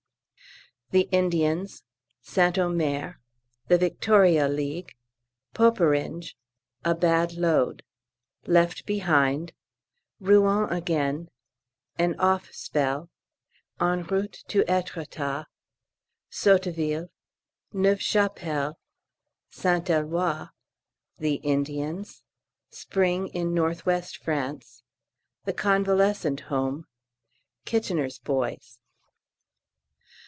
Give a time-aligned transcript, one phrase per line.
[0.93, 1.83] _The Indians
[2.21, 3.21] St Omer
[3.69, 4.97] The Victoria League
[5.55, 6.33] Poperinghe
[6.83, 7.83] A bad load
[8.45, 9.53] Left behind
[10.19, 11.29] Rouen again
[11.97, 13.09] An "off" spell
[13.79, 15.45] En route to Êtretat
[16.29, 17.07] Sotteville
[17.71, 18.77] Neuve Chapelle
[19.49, 20.47] St Eloi
[21.19, 22.21] The Indians
[22.69, 24.01] Spring in N.W.
[24.21, 24.83] France
[25.45, 26.85] The Convalescent Home
[27.63, 28.79] Kitchener's boys.